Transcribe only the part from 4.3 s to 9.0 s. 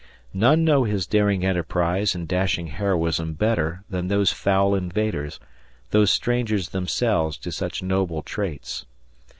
foul invaders, those strangers themselves to such noble traits.